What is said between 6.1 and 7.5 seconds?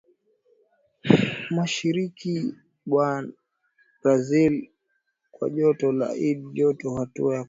id la joto Hatua ya kwanza